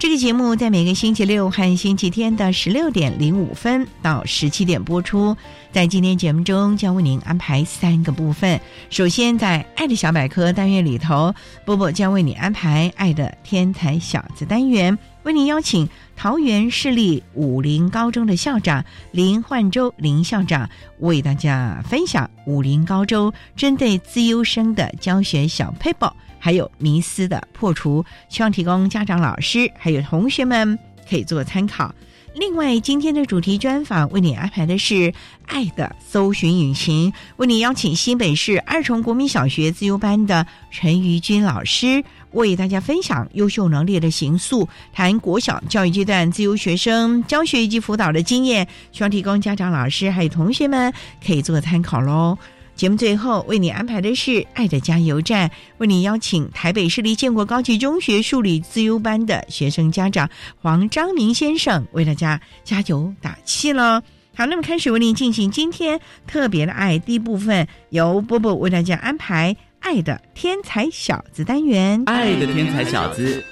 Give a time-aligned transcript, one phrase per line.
[0.00, 5.36] 这个节目在每个星期六和星期天的十六点零五分到十七点播出。
[5.72, 8.58] 在今天节目中，将为您安排三个部分。
[8.88, 11.34] 首先，在“爱的小百科”单元里头，
[11.66, 20.66] 波波将为你安排“爱的天才小子”单元，为您邀请桃园市立武林高中的校长林焕洲林校长
[21.00, 26.10] 为大家分享武林高中针对资优生的教学小 paper。
[26.40, 30.76] 还有迷思的破除，希望提供家长、老师还有同学们
[31.08, 31.94] 可以做参考。
[32.32, 34.94] 另外，今天的主题专访为你安排的是
[35.46, 50.92] 《爱的搜寻引擎》，为你邀请新北市二重国民小学自由班的陈瑜君老师为大家分享优秀能力的行塑，谈国小教育阶段自由学生教学以及辅导的经验，希望提供家长、老师还有同学们
[51.26, 52.38] 可以做参考喽。
[52.80, 55.46] 节目最后为你安排的是《爱的加油站》，
[55.76, 60.26] 为你邀请台北市立建国高级中学数理自优班的学生家长
[60.56, 64.00] 黄章明先生为大家加油打气喽。
[64.34, 72.02] 好，那么开始为您进行今天特别的爱第一部分，由波波为大家安排《爱的天才小子》单元。
[72.06, 73.44] 爱的天才小子，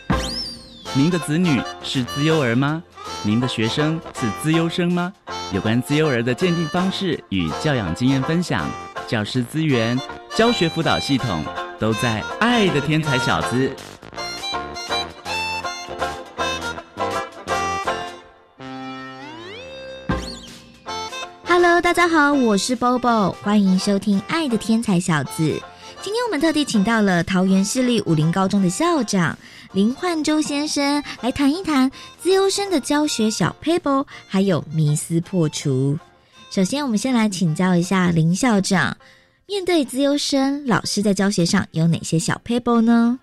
[0.95, 2.83] 您的子女是自优儿吗？
[3.23, 5.13] 您的学生是自优生吗？
[5.53, 8.67] 有关自优儿的鉴定方式与教养经验分享。
[9.09, 9.99] 教师资源、
[10.37, 11.43] 教学辅导系统
[11.81, 13.57] 都在《爱的天才小子》。
[21.47, 25.43] Hello，大家好，我是 Bobo，欢迎收听《爱的天才小子》。
[26.03, 29.37] 今天我们特地请到了桃园市立武林高中的校长
[29.73, 35.99] 林焕洲先生来谈一谈自优生的教学小 paper，还有迷思破除。
[36.59, 38.97] 首先，我们先来请教一下林校长，
[39.47, 43.17] 面对资优生，老师在教学上有哪些小 paper 呢？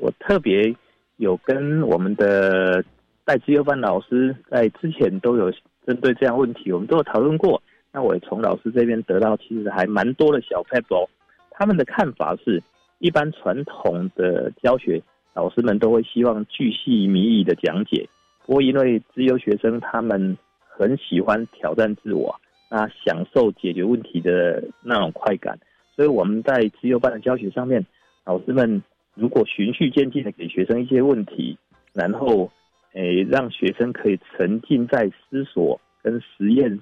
[0.00, 0.74] 我特别
[1.18, 2.84] 有跟我们的
[3.24, 5.52] 带资优班老师在之前都有
[5.86, 7.62] 针对这样问题，我们都有讨论过。
[7.92, 11.06] 那我也从老师这边得到其实还蛮多的小 paper，
[11.52, 12.60] 他们的看法是，
[12.98, 15.00] 一般传统的教学
[15.32, 18.08] 老师们都会希望巨细靡遗的讲解，
[18.44, 20.36] 不过因为资优学生他们
[20.76, 22.34] 很喜欢挑战自我。
[22.68, 25.58] 那享受解决问题的那种快感，
[25.94, 27.84] 所以我们在自由班的教学上面，
[28.24, 28.82] 老师们
[29.14, 31.56] 如果循序渐进的给学生一些问题，
[31.92, 32.50] 然后，
[32.94, 36.80] 诶，让学生可以沉浸在思索跟实验、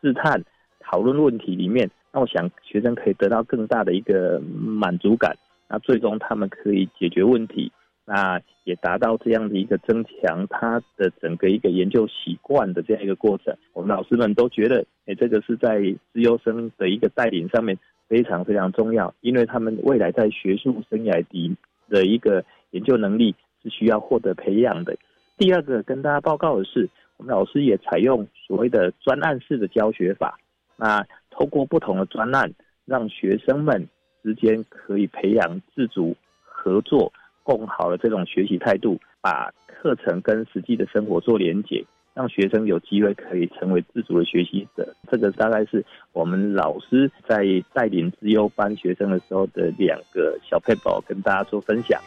[0.00, 0.42] 试探、
[0.80, 5.36] 讨论问题里面，那我想学生可以得到更大的一个满足感，
[5.68, 7.70] 那最终他们可以解决问题。
[8.06, 13.56] 那也达到这样的一个增强他的整个一个研究习惯的这样一个过程。
[13.72, 15.80] 我们老师们都觉得，哎，这个是在
[16.12, 17.78] 自优生的一个带领上面
[18.08, 21.56] 非常非常重要，因为他们未来在学术生涯底
[21.88, 24.96] 的一个研究能力是需要获得培养的。
[25.38, 30.38] 第二个跟大家报告的是，我们老师也采用所谓的专案式的教学法，
[30.76, 32.52] 那透过不同的专案，
[32.84, 33.88] 让学生们
[34.22, 37.12] 之间可以培养自主合作。
[37.44, 44.94] 更好的这种学习态度，把课程跟实际的生活做连结，让学生有机会可以成为自主的学习者。
[45.10, 52.00] 这个大概是我们老师在带领自优班学生的时候的两个小配宝，跟大家做分享。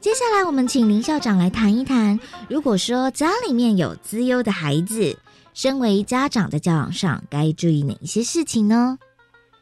[0.00, 2.18] 接下来，我们请林校长来谈一谈，
[2.50, 5.16] 如果说家里面有资优的孩子，
[5.54, 8.98] 身为家长，在教养上该注意哪一些事情呢？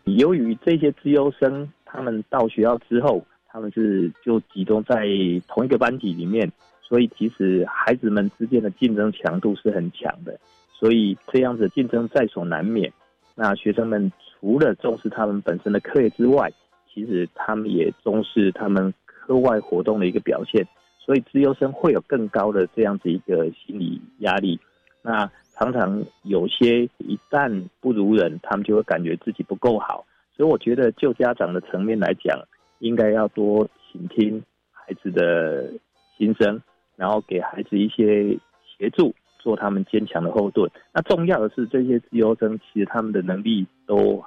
[0.04, 5.06] 由于这些资优生，他们到学校之后，他们是就集中在
[5.48, 6.50] 同一个班级里面，
[6.80, 10.38] 所以其实孩子们之间的竞争强度是很强的，
[10.72, 12.92] 所以这样子竞争在所难免。
[13.34, 16.52] 那学生们除了重视他们本身的课业之外，
[16.92, 20.66] 其实他们也重视他们课外活动的一个表现，
[20.98, 24.58] 所以自优生会有更高的这样子一个心理压力。
[25.02, 30.04] 那常常有些一旦不如人，他们就会感觉自己不够好。
[30.40, 32.42] 所以我觉得，就家长的层面来讲，
[32.78, 34.42] 应该要多倾听
[34.72, 35.70] 孩子的
[36.16, 36.62] 心声，
[36.96, 40.70] 然后给孩子一些协助，做他们坚强的后盾。
[40.94, 44.24] 那重要的是，这些自优生其实他们的能力都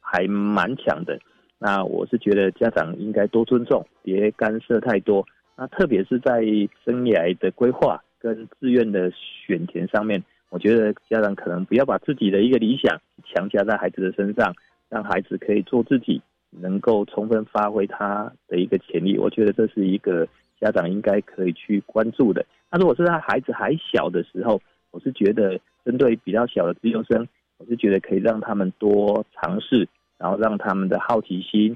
[0.00, 1.18] 还蛮强的。
[1.58, 5.26] 那我是觉得家长应该多尊重，别干涉太多。
[5.58, 6.40] 那特别是在
[6.86, 14.54] 生涯的规划跟志愿的选填上面，我觉得家长可能不要把自己的一个理想强加在孩子的身上，
[14.90, 16.20] 让孩子可以做自己，
[16.50, 19.16] 能够充分发挥他的一个潜力。
[19.16, 20.28] 我觉得这是一个
[20.60, 22.44] 家长应该可以去关注的。
[22.70, 24.60] 那如果是在孩子还小的时候，
[24.90, 27.26] 我是觉得针对比较小的自由生，
[27.56, 29.88] 我是觉得可以让他们多尝试。
[30.20, 31.74] 然后让他们的好奇心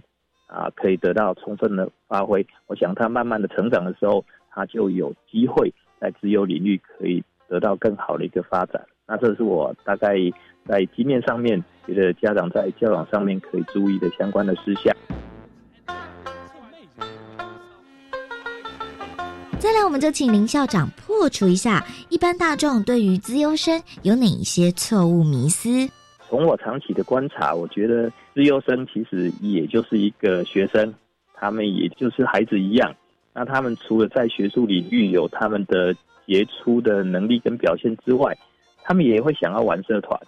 [0.49, 2.46] 啊，可以得到充分的发挥。
[2.67, 8.84] 我想他慢慢的成长的时候，他就有机会在自由领域可以得到更好的一个发展。
[9.06, 10.16] 那这是我大概
[10.66, 14.94] 在经验上面觉得家长在教养上面可以注意的相关的事项。
[19.58, 25.68] 再来，我们就请林校长破除一下一般大众对于资优生有哪一些错误迷思。
[26.26, 30.92] 从我长期的观察，我觉得资优生其实也就是一个学生，
[31.34, 32.94] 他们也就是孩子一样。
[33.34, 35.94] 那他们除了在学术领域有他们的
[36.26, 38.36] 杰出的能力跟表现之外，
[38.86, 40.20] 他们也会想要玩社团，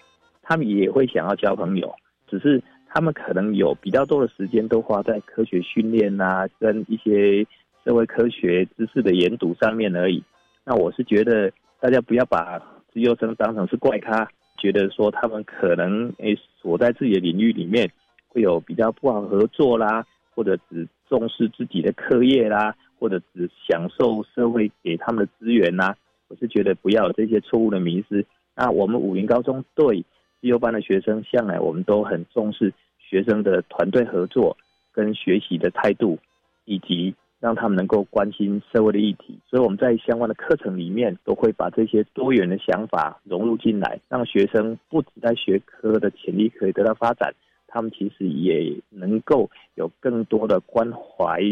[0.43, 1.95] 他们也会想要交朋友。
[2.27, 7.47] 只是他们可能有比较多的时间都花在科学训练啊，跟一些
[7.85, 10.25] 社会科学知识的研读上面而已。
[10.65, 12.59] 那我是觉得大家不要把
[12.93, 14.29] 自优生当成是怪咖。
[14.59, 17.89] 觉得说他们可能诶所在自己的领域里面
[18.27, 20.03] 会有比较不好合作啦，
[20.35, 25.95] 或者只重视自己的课业啦，或者只享受社会给他们的资源啦。
[26.29, 28.25] 我是觉得不要有这些错误的迷思。
[28.57, 30.01] 那我们武林高中对
[30.41, 34.57] 自由班的学生，向来我们都很重视学生的团队合作
[34.93, 36.19] 跟学习的态度，
[36.65, 37.15] 以及。
[37.39, 47.35] 让他们能够关心社会的议题，所以我们在相关的课程里面都会把这些多元的想法融入进来，让学生不止在学科的潜力可以得到发展，
[47.69, 51.43] 他们其实也能够有更多的关怀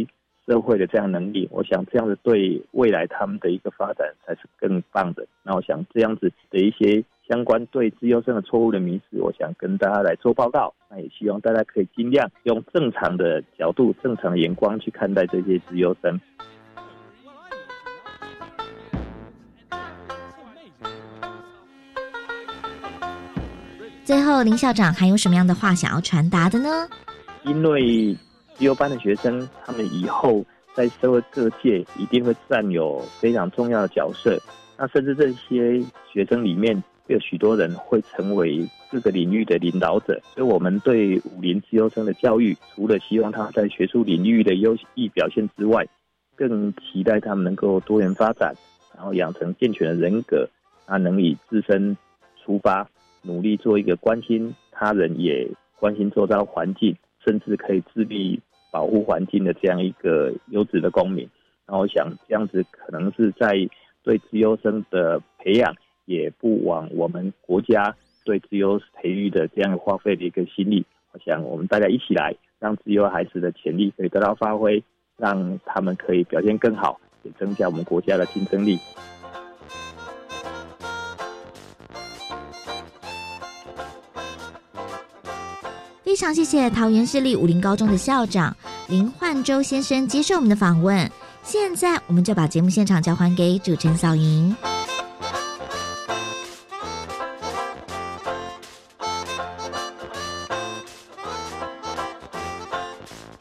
[0.46, 1.48] 社会的这样能力。
[1.50, 5.26] 我想这样子对未来他们的一个发展才是更棒的。
[5.42, 7.04] 那我想这样子的一些。
[7.26, 10.74] 相关对自优生的错误的迷思，我想跟大家来做报告。
[10.90, 16.20] 那也希望大家可以尽量用正常的角度、正常的眼光去看待这些自优生。
[24.04, 26.86] 最后，林校长还有什么样的话想要传达的呢？
[27.46, 28.14] 因为
[28.56, 34.38] 自优班的学生，他们以后在社会各界一定会占有非常重要的角色。
[34.78, 36.82] 那甚至这些学生里面。
[37.08, 45.86] 有许多人会成为各个领域的领导者，所以我们对武林自优生的教育，除了希望他在学术领域的优异表现之外，
[46.34, 48.54] 更期待他们能够多元发展，
[48.96, 50.48] 然后养成健全的人格，
[50.86, 51.94] 啊，能以自身
[52.42, 52.88] 出发，
[53.20, 55.46] 努力做一个关心他人也
[55.78, 58.40] 关心周遭环境，甚至可以自立
[58.70, 61.28] 保护环境的这样一个优质的公民。
[61.66, 63.52] 然后我想这样子可能是在
[64.02, 65.74] 对自优生的培养。
[66.06, 70.84] 也不枉我们国家对自由培育的这样花费的一个心力。
[71.12, 74.84] 我想，我们大家一起来，让自由孩子的潜力可以得到发挥，
[75.16, 78.76] 让他们可以表现更好，也增加我们国家的竞争力。
[86.14, 88.56] 非常谢谢桃园市立武林高中的校长
[88.86, 91.10] 林焕洲先生接受我们的访问。
[91.42, 94.54] 现在，我们就把节目现场交还给主持人小莹。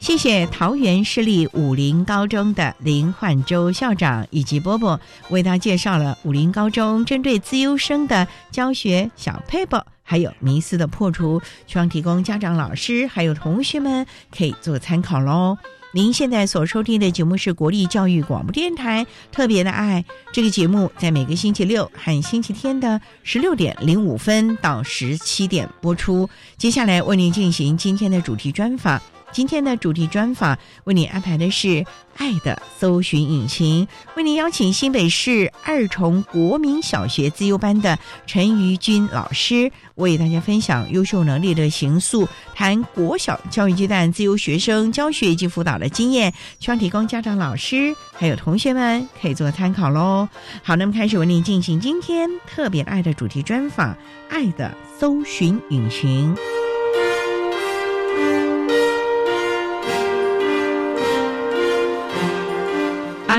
[0.00, 4.98] 谢谢桃园市立武林高中的林焕洲校长以及波波
[5.30, 15.58] 为他介绍了武林高中针对自优生的教学小 paper，还有迷思的破除，希望提供家长、老师还有同学们可以做参考喽。
[15.92, 26.28] 您现在所收听的节目是国立教育广播电台特别的爱这个节目，在每个星期六和星期天的十六点零五分到十七点播出。
[26.56, 29.00] 接下来为您进行今天的主题专访。
[29.34, 31.66] 今天的主题专访为您安排的是
[32.16, 37.98] 《爱的搜寻引擎》，为您邀请新北市二重国民小学自优班的
[38.28, 50.28] 陈瑜君老师，为大家分享优秀能力的行塑，谈国小教育阶段自由学生教学以及辅导的经验，希望提供家长、老师还有同学们可以做参考喽。
[50.62, 53.92] 好，那么开始为您进行今天特别爱的主题专访，
[54.30, 56.32] 《爱的搜寻引擎》。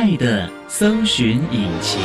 [0.05, 1.99] 爱的搜寻引擎。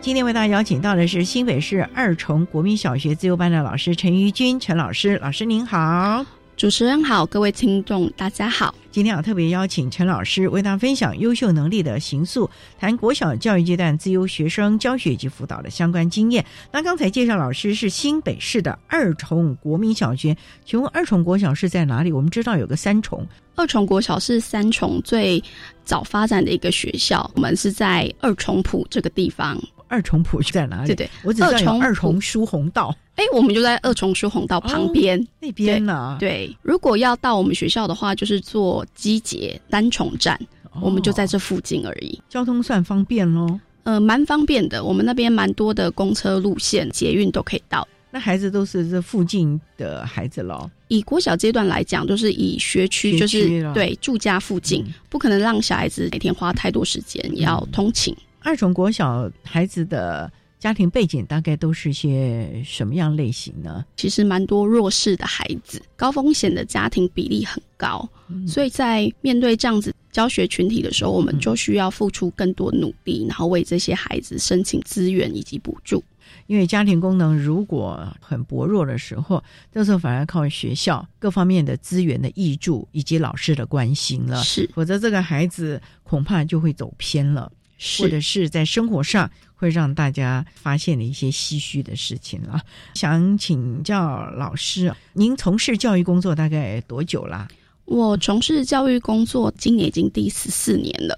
[0.00, 6.24] 今天为大家邀请到的是新北市二重国民小学自由班的老师陈瑜君陈老师，老师您好。
[6.56, 8.74] 主持人好，各位听众大家好。
[8.90, 12.48] 今天啊特别邀请陈老师为大家分享优秀能力的行塑，
[12.78, 16.42] 谈国小教育阶段自由学生教学及辅导的相关经验。
[16.72, 20.34] 那刚才介绍老师是新北市的二重国民小学，
[20.64, 22.10] 请问二重国小是在哪里？
[22.10, 25.42] 我们知道有个三重，二重国小是三重最
[25.84, 29.62] 早发展的一个学校，我们是在二重埔这个地方。
[29.96, 30.88] 二重埔是在哪里？
[30.88, 32.94] 对对，我只知道二重重疏洪道。
[33.14, 36.18] 哎，我们就在二重疏洪道旁边、那边呢。
[36.20, 40.38] 对，如果要到我们学校的话，就是坐机捷单重站，
[40.82, 42.20] 我们就在这附近而已。
[42.28, 43.58] 交通算方便喽。
[43.84, 47.88] 呃，蛮方便的，我们那边蛮多的公车路线、捷运都可以到。
[48.10, 50.70] 那孩子都是这附近的孩子喽。
[50.88, 58.14] 以国小阶段来讲，就是以学区，就是对住家附近，嗯不可能让小孩子每天花太多时间要通勤。
[58.46, 63.84] 二重国小孩子的家庭背景大概都是些什么样类型呢？
[63.96, 68.08] 其实蛮多弱势的孩子，高风险的家庭比例很高，
[68.46, 76.00] 所以在面对这样子教学群体的时候，我们就需要付出更多努力，然后为这些孩子申请资源以及补助。
[76.46, 87.50] 因为家庭功能如果很薄弱的时候，这时候反而靠学校各方面的资源的益助以及老师的关心了，是否则这个孩子恐怕就会走偏了，
[87.98, 92.60] 或者是，在生活上会让大家发现的一些唏嘘的事情啊。
[92.94, 97.48] 想请教老师，您从事教育工作大概多久啦？
[97.84, 101.16] 我从事教育工作，今年已经第十四年了。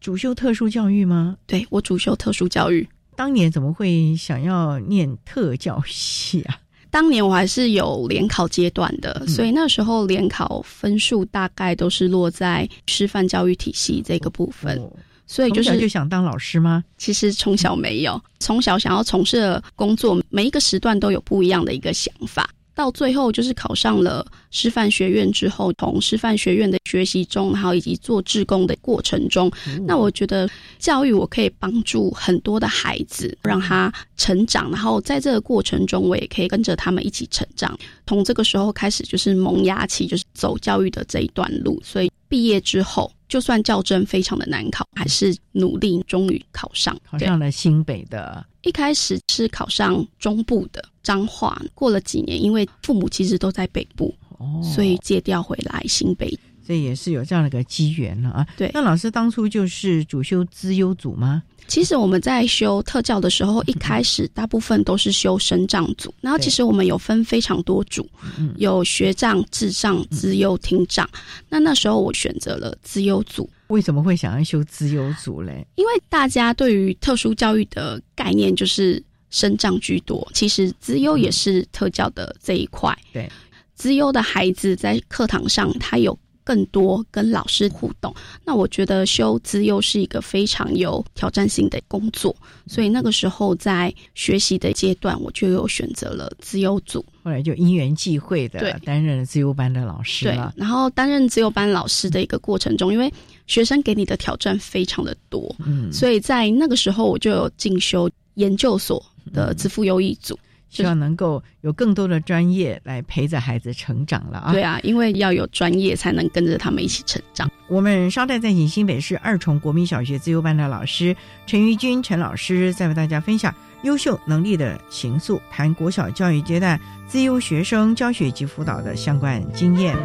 [0.00, 1.36] 主修特殊教育吗？
[1.46, 6.58] 对我主修特殊教育，当年怎么会想要念特教系啊？
[6.90, 14.90] 当年我还是有联考阶段的，嗯所以那时候联考分数大概都是落在师范教育体系这个部分，哦
[15.28, 16.82] 所以就是就想当老师吗？
[16.96, 22.48] 其实从小没有，从小想要从事的工作，每一个时段都有不一样的一个想法。
[22.78, 29.50] 到最后就是考上了师范学院之后，从师范学院的学习中，然后以及做志工的过程中，
[29.84, 37.76] 那我觉得教育我可以帮助很多的孩子，让他成长，然后在这个过程中，我也可以跟着他们一起成长。
[38.06, 41.82] 从这个时候开始，就是萌芽期，就是走教育的这一段路。
[41.84, 46.96] 所以毕业之后，就算教甄非常的难考，还是努力，终于考上。
[47.18, 56.38] 对考上了新北的一开始是考上中部的彰化，过了几年，因为父母其实都在北部，哦，所以借调回来新北。
[56.66, 58.46] 这也是有这样的一个机缘了啊。
[58.58, 61.42] 对那老师当初就是主修资优组吗？
[61.66, 68.06] 其实我们在修特教的时候，一开始大部分都是修生障组，然后其实我们有分非常多组，
[68.38, 71.08] 嗯有学障、智障、资优、听障。
[71.48, 75.66] 那那时候我选择了资优组，为什么会想要修资优组嘞？
[75.76, 82.96] 因为大家对于特殊教育的概念就是生障居多，其实资优也是特教的这一块。
[83.12, 83.30] 对，
[83.74, 92.34] 资优的孩子在课堂上他有更多跟老师互动，那我觉得修资优是一个非常有挑战性的工作，
[92.66, 97.04] 所以那个时候在学习的阶段，我就有选择了资优组。
[97.22, 100.34] 后来就因缘际会的对担任了资优班的老师对，。
[100.56, 103.12] 然后担任自由班老师的一个过程中，因为
[103.46, 110.38] 学生给你的挑战非常的多，嗯，所以在那个时候我就有进修研究所的自富优异组。
[110.70, 114.52] 希望能够有更多的专业来陪着孩子成长了啊。
[114.52, 117.50] 对啊，因为要有专业才能跟着他们一起成长。
[117.68, 121.16] 我们稍待再请新北市二重国民小学自由班的老师
[121.46, 129.96] 陈玉君陈老师，再为大家分享优秀能力的行塑，谈国小教育阶段自优学生教学及辅导的相关经验。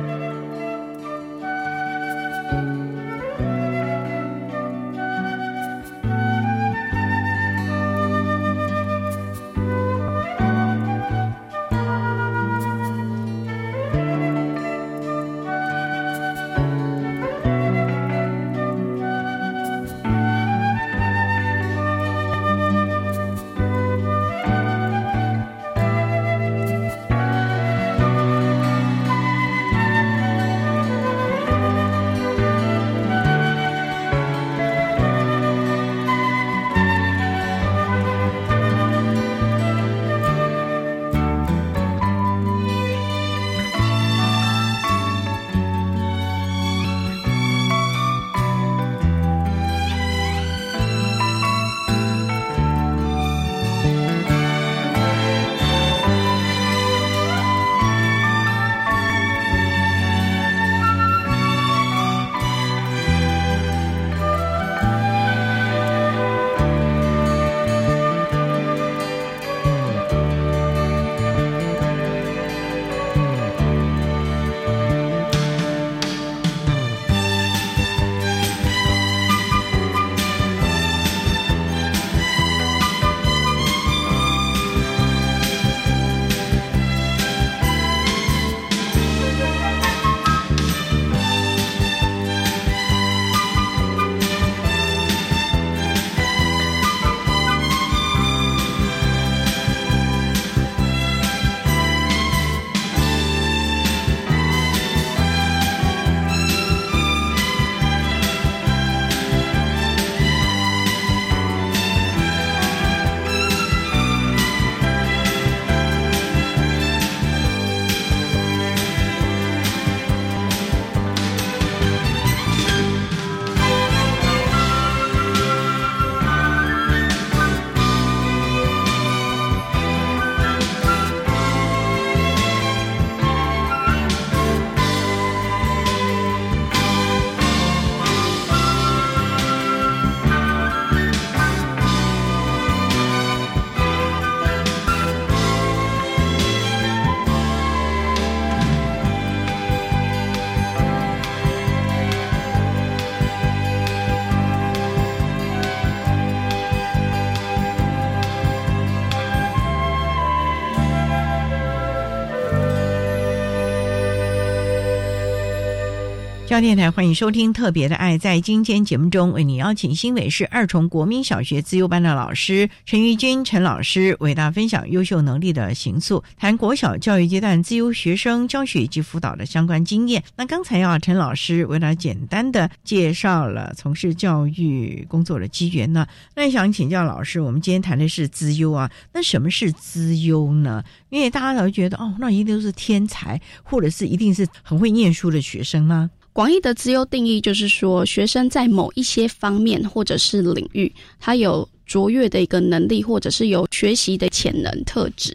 [166.53, 168.15] 教电台欢迎收听《特别的爱》。
[168.19, 180.23] 在今天节目中，为你邀请新北市二重国民小学自优班的老师陈玉君陈老师，为大家分享优秀能力的行塑，谈国小教育阶段自优学生教学以及辅导的相关经验。
[180.35, 186.05] 那刚才啊，陈老师为大家简单的介绍了从事教育工作的机缘呢。
[186.35, 190.83] 那想请教老师，我们今天谈的是资优啊，那什么是资优呢？
[191.09, 196.11] 因为大家都觉得哦，那一定都是天才，或者是一定是很会念书的学生吗？
[196.33, 205.31] 广义的资优定义就是说，学生在某一些方面或者是领域，他有卓越的一个能力，或者是有学习的潜能特质。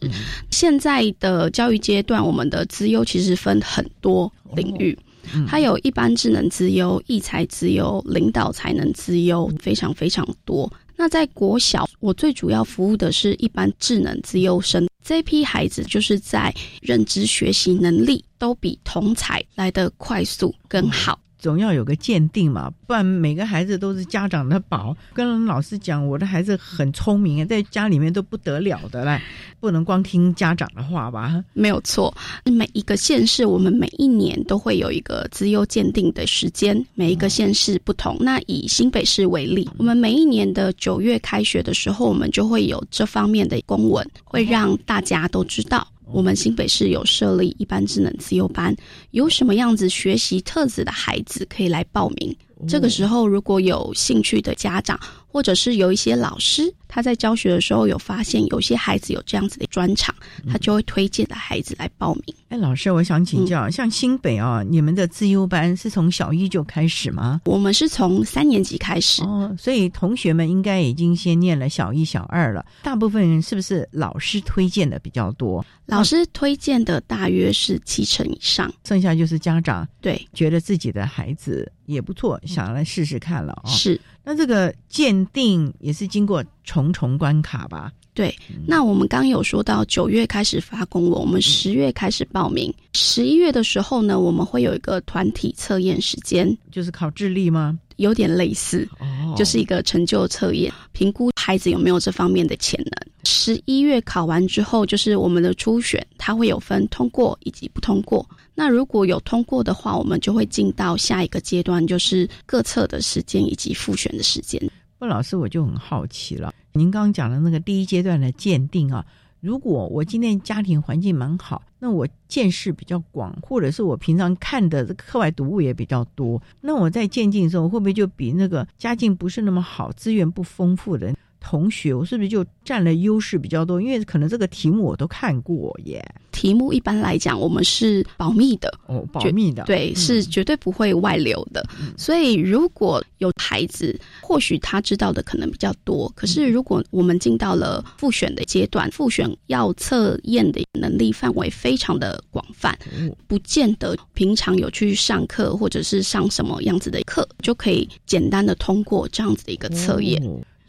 [0.51, 4.99] 现在的教育阶段，我们的资优其实分很多领域，
[5.47, 10.71] 它有一般智能资优、异才资优、领导才能资优，非常非常多。
[11.01, 14.85] 那在国小，我最主要服务的是一般智能资优生。
[15.05, 21.17] 这批孩子就是在认知学习能力都比同才来得快速更好。
[21.39, 24.97] 总要有个鉴定嘛，不然每个孩子都是家长的宝。
[25.15, 29.21] 跟老师讲，我的孩子很聪明，在家里面都不得了的嘞，
[29.61, 31.43] 不能光听家长的话吧？
[31.53, 32.13] 没有错，
[32.45, 38.17] 每一个县市，我们每一年都会有一个资优鉴定的时间，每一个县市不同。
[38.21, 45.87] 那以新北市为例，我们每一年的九月开学的时候，我们就会有这方面的公文，会让大家都知道。
[46.13, 48.75] 我们新北市有设立一般智能自由班，
[49.11, 52.37] 有什么样子学习特质的孩子可以来报名。
[52.67, 54.99] 这个时候，如果有兴趣的家长，
[55.31, 60.15] 或者是有一些老师，他在教学的时候有发现有些孩子有这样子的专长，
[60.51, 62.35] 他就会推荐的孩子来报名。
[62.49, 67.43] 哎，老师，我想请教，像新北啊，你们的自优班是从小一就开始吗？
[67.45, 72.65] 我们是从三年级开始哦，所以同学们应该已经先念了小一、小二了。
[72.83, 75.65] 大部分人是不是老师推荐的比较多？
[75.85, 83.69] 老师推荐的大约是七成以上，剩下就是家长对觉得自己的孩子也不错，想要来试试看了啊。
[83.69, 84.01] 是。
[84.29, 87.91] 那这个鉴定也是经过重重关卡吧？
[88.19, 88.35] 对。
[88.67, 97.79] 那我们刚有说到九月开始发公文，我们十月开始报名，十一月的时候呢，我们会有一个团体测验时间，就是考智力吗？
[97.95, 102.93] 有点类似，哦，就是一个成就测验，评估孩子有没有这方面的潜能。
[103.23, 108.29] 十一月考完之后，就是我们的初选，它会有分通过以及不通过。
[108.53, 114.61] 那如果有通过的话，我们就会进到下一个阶段，就是各测的时间以及复选的时间。
[115.01, 119.05] 那老师，我就很好奇了，您刚刚讲的那个第一阶段的鉴定啊，
[119.41, 131.13] 如果我今天家庭环境蛮好，那我见识比较广，或者是我平常看的课外读物也比较多，那我在鉴定的时候，会不会就比那个家境不是那么好、资源不丰富的？
[131.41, 133.81] 同学，我是不是就占了优势比较多？
[133.81, 136.05] 因为可能这个题目我都看过耶。
[136.31, 141.67] 题目一般来讲，我们是保密的哦，保密的，对，是绝对不会外流的。
[141.97, 146.09] 所以如果有孩子，或许他知道的可能比较多。
[146.15, 152.79] 可是如果我们进到了复选的阶段，复选要测验的能力范围非常的广泛，
[153.27, 160.23] 不见得平常有去上课或者是上什么样子的课就可以简单的通过这样子的一个测验。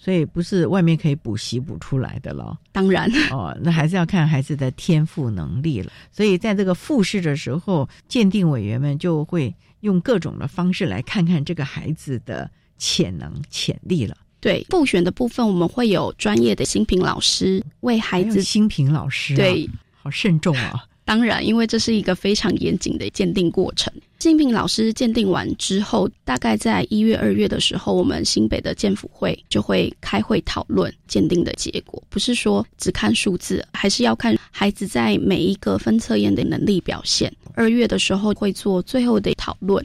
[0.10, 5.91] 所以不是外面可以补习补出来的了，当然哦，那还是要看孩子的天赋能力了。
[6.12, 14.17] 所以在这个复试的时候，鉴定委员们就会用各种的方式来看看这个孩子的潜能潜力了。
[14.39, 19.69] 对复选的部分，我们会有专业的新品老师为孩子新品老师，对，
[20.02, 20.86] 好慎重啊。
[21.06, 23.93] 当然，因为这是一个非常严谨的鉴定过程。
[24.20, 32.04] 新品老师鉴定完之后，大概在一月、二月的时候，我们新北的建府会就会开会讨论鉴定的结果。
[32.10, 37.34] 不是说只看数字，还是要看孩子在每一个分测验的能力表现。
[37.54, 39.84] 二月的时候会做最后的讨论，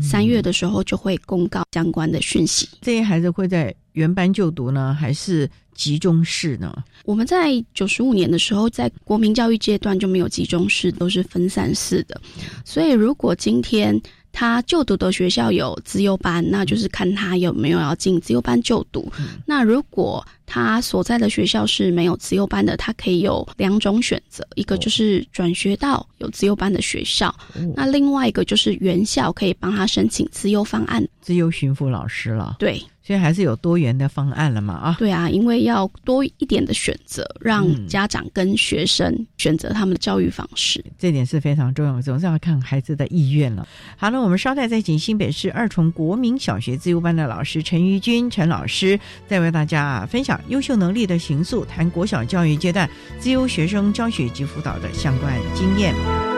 [0.00, 2.68] 三月的时候就会公告相关的讯息。
[2.80, 5.50] 这些孩子会在原班就读呢，还是？
[5.74, 6.72] 集中式呢？
[7.04, 12.20] 我们在九十五年的时候，在国民教育阶段就没有集中式，都是分散式的。
[12.64, 19.12] 所以，如果今天他就读的学校有资优班，那就是看他有没有要进资优班就读。
[19.44, 27.34] 那如果他所在的学校是没有资优班的，他可以有两种选择：一个就是转学到有资优班的学校，
[27.74, 32.54] 那另外一个就是原校可以帮他申请资优方案，资优巡抚老师了。
[32.60, 32.80] 对。
[33.06, 34.74] 所以还是有多元的方案了嘛？
[34.74, 43.68] 啊，对啊，因为要多一点的选择，让家长跟学生选择他们的教育方式，这点是非常重要，总是要看孩子的意愿了。
[43.98, 52.88] 好了，我们稍待再请新北市二重国民小学自由班的老师陈玉君陈老师，再为大家分享优秀能力的行塑，谈国小教育阶段
[53.18, 56.33] 自由学生教学及辅导的相关经验。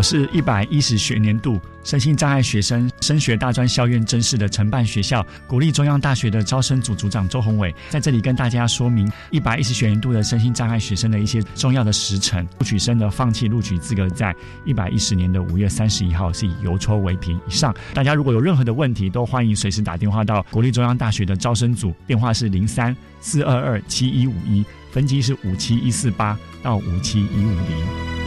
[0.00, 12.42] 我是一百一十学年度身心障碍学生升学大专校院甄试的承办学校国立中央大学的招生组组长周宏伟，在这里跟大家说明一百一十学年度的身心障碍学生的一些重要的时程。
[12.60, 14.34] 录取生的放弃录取资格在
[14.64, 17.38] 一百一十年的五月三十一号是以邮戳为凭。
[17.46, 28.19] 以上，大家如果有任何的问题，都欢迎随时打电话到国立中央大学的招生组，电话是零三四二二七一五一，分机是五七一四八到五七一五零。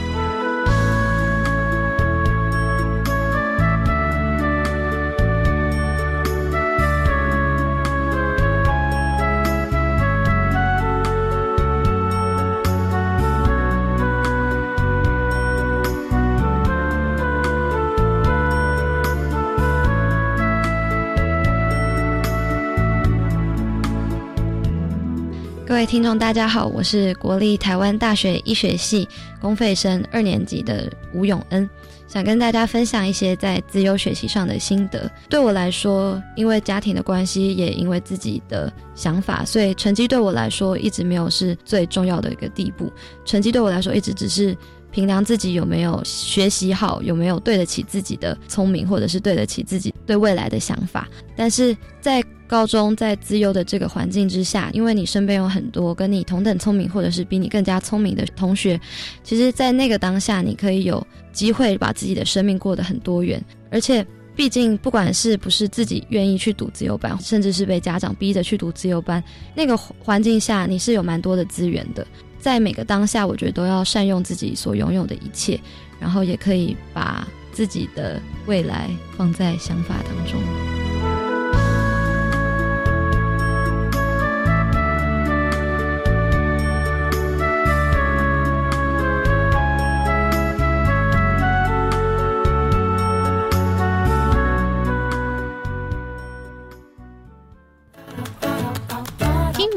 [25.85, 29.07] 听众大家好，我是国立台湾大学医学系
[29.41, 31.69] 公费生二年级的吴永恩，
[32.07, 35.11] 想跟大家分享一些在自由学习上的心得。
[35.27, 42.91] 对我来说，因为家庭的关系，也因为自己的想法，所以成绩对我来说一直没有是最重要的一个地步。
[43.25, 44.55] 成绩对我来说，一直只是
[44.93, 51.09] 衡量自己有没有学习好，有没有对得起自己的聪明，或者是对得起自己对未来的想法。
[51.35, 58.79] 但是在高中在自由的这个环境之下，因为你身边有很多跟你同等聪明或者是比你更加聪明的同学，
[59.23, 63.43] 其实，在那个当下，你可以有机会把自己的生命过得很多元。
[63.71, 69.23] 而且，毕竟不管是不是自己愿意去读自由班，甚至是被家长逼着去读自由班，
[69.55, 72.05] 那个环境下你是有蛮多的资源的。
[72.37, 75.59] 在每个当下，我觉得都要善用自己所拥有的一切，
[75.99, 80.72] 然后也可以把自己的未来放在想法当中。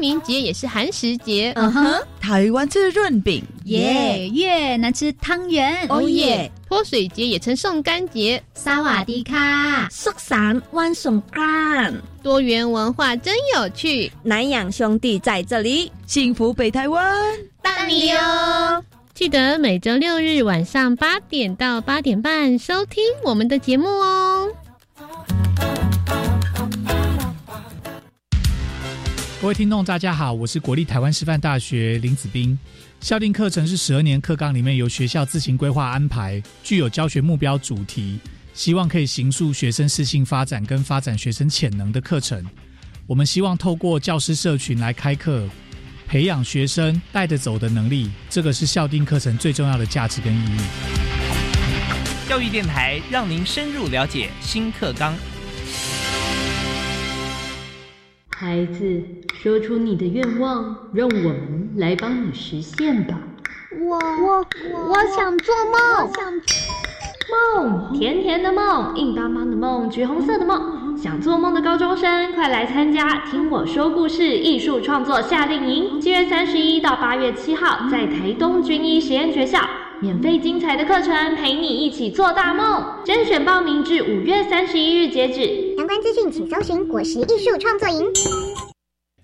[0.07, 11.93] 明节也是寒食节，嗯哼，台湾吃润饼，耶，越南吃汤圆，哦耶，泼水节也称送干节，萨瓦迪卡，苏散万送干，
[12.23, 17.13] 多元文化真有趣，南洋兄弟在这里，幸福北台湾，
[17.61, 18.81] 大你哦！
[19.13, 24.47] 记得每周六日晚上八点到八点半收听我们的节目哦。
[29.39, 32.57] 各位听众，大家好，我是国立台湾师范大学林子斌。
[32.99, 38.19] 校定课程是十二年课纲里面由学校自行规划安排，具有教学目标主题，
[38.55, 42.43] 希望可以形塑学生适性发展跟发展学生潜能的课程。
[43.05, 45.47] 我们希望透过教师社群来开课，
[46.07, 50.59] 培养学生带着走的能力，这个是校定课程最重要的价值跟意义。
[52.27, 55.13] 教育电台让您深入了解新课纲。
[58.39, 59.01] 孩子，
[59.33, 63.17] 说出你的愿望，让我们来帮你实现吧。
[63.81, 64.45] 我我
[64.89, 66.11] 我想做梦，
[67.63, 70.95] 梦甜甜的梦，硬邦邦的梦，橘红色的梦。
[70.95, 79.61] 想做梦的高中生，快来参加《听我说故事》艺术创作夏令营，七月三十一到八月七号，在台东军医实验学校。
[79.99, 83.03] 免费精彩的课程，陪你一起做大梦。
[83.03, 85.75] 甄选报名至五月三十一日截止。
[85.75, 88.05] 相关资讯请搜寻“果实艺术创作营”。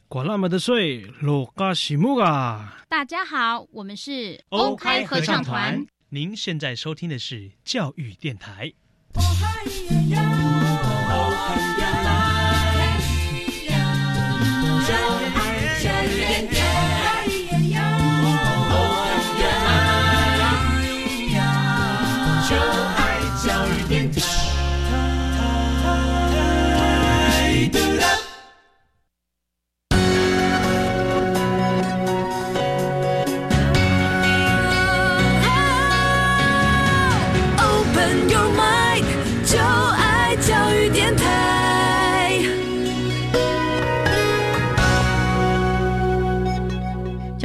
[0.10, 2.78] 管那么的水，落嘎西木啊！
[2.90, 5.86] 大家好，我们是 OK 合唱团。
[6.10, 8.74] 您现在收听的是教育电台。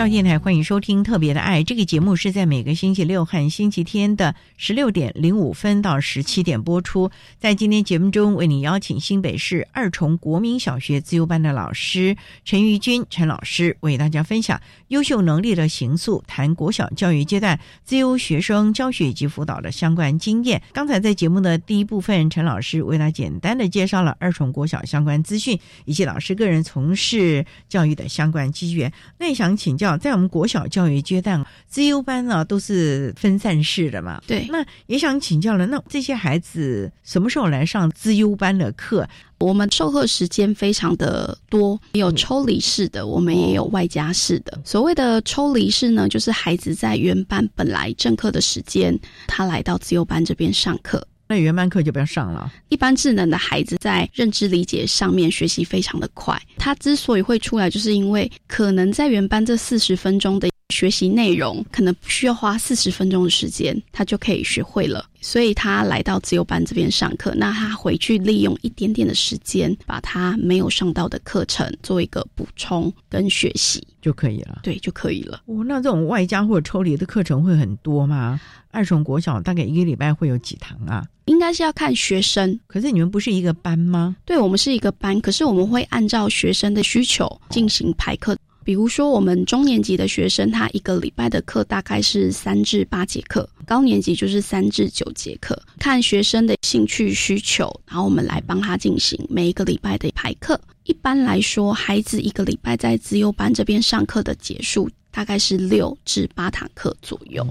[0.09, 7.11] 电台欢迎收听《特别的爱》这个节目，是在每个星期六和星期天的十六点零五分到十七点播出。
[7.39, 20.63] 在今天节目中，为你邀请新北市二重国民小学自由班的老师陈玉君陈老师，为大家分享优秀能力的形塑，谈国小教育阶段自由学生教学以及辅导的相关经验。
[20.73, 28.91] 刚才在节目的第一部分，陈老师为大家简单的介绍了二重国小相关资讯以及老师个人从事教育的相关机缘。
[29.19, 29.98] 那也想请教。
[29.99, 34.23] 教，在我们国小教育阶段，资优班呢都是分散式的嘛。
[34.27, 39.07] 对，那也想请教了，那这些孩子什么时候来上资优班的课？
[39.39, 44.61] 我们授课时间非常的多，有抽离式的，我们也有外加式的。
[44.65, 51.07] 所谓的抽离式呢，就是孩子在原班本来正课的时间，他来到自由班这边上课。
[51.29, 52.51] 那原班课就不要上了。
[52.71, 65.05] 一般智能的孩子在认知理解上面学习非常的快，他之所以会出来，就是因为可能在原班这四十分钟的学习内容，可能不需要花四十分钟的时间，他就可以学会了。
[65.21, 74.61] 所以他来到自由班这边上课，那他回去利用一点点的时间，把他没有上到的课程做一个补充跟学习就可以了。
[74.63, 75.43] 对，就可以了。
[75.47, 78.41] 哦，那这种外加或者抽离的课程会很多吗？
[78.71, 81.05] 二重国小大概一个礼拜会有几堂啊？
[81.25, 82.59] 应该是要看学生。
[82.67, 84.17] 可是你们不是一个班吗？
[84.25, 88.37] 对，我们是一个班，可是我们会按照学生的需求进行排课。
[88.69, 100.61] 比如说，我们中年级的学生，他一个礼拜的课大概是三至八节课，高年级就是三至九节课，看学生的兴趣需求，然后我们来帮他进行每一个礼拜的排课。
[100.85, 107.47] 一般来说，孩子一个礼拜在自由班这边上课的结束大概是六至八堂课左右。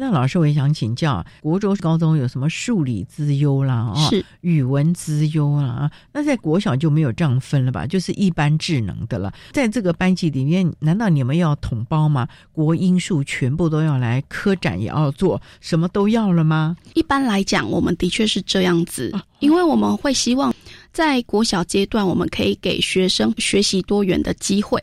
[0.00, 7.84] 那老师，我也想请教，国中、高中有什么数理之优啦，哦，是语文之优啦，那在国小就没有这样分了吧？
[7.84, 9.32] 就是一般智能的了。
[9.50, 12.28] 在这个班级里面，难道你们要统包吗？
[12.52, 16.76] 国英数全部都要来，科展也要做，什么都要了吗？
[16.94, 20.54] 一般来讲，我们的确是这样子，因为我们会希望
[20.92, 24.80] 在国小阶段，我们可以给学生学习多元的机会。